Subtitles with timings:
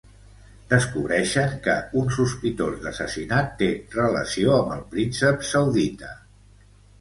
[0.69, 3.69] Descobreixen que un sospitós d'assassinat té
[3.99, 6.11] relació amb el príncep saudita